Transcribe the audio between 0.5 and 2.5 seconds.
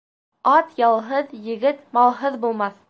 Ат ялһыҙ, егет малһыҙ